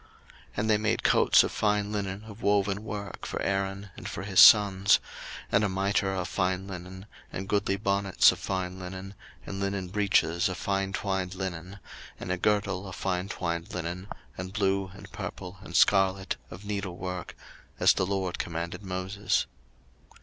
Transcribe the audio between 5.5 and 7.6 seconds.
02:039:028 And a mitre of fine linen, and